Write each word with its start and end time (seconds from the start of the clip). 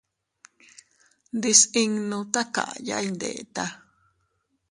Ndisinnu 1.35 2.19
takaya 2.33 2.95
iyndeta. 3.05 3.65